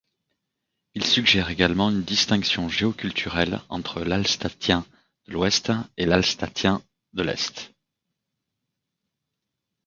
Il 0.95 1.05
suggère 1.05 1.51
également 1.51 1.91
une 1.91 2.01
distinction 2.01 2.67
géoculturelle 2.69 3.61
entre 3.69 4.01
l'hallstattien 4.03 4.83
de 5.27 5.33
l'ouest 5.33 5.71
et 5.95 6.07
l'hallstattien 6.07 6.81
de 7.13 7.21
l'est. 7.21 7.71